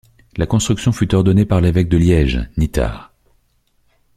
[0.35, 3.13] La construction fut ordonnée par l'évêque de Liège, Nithard.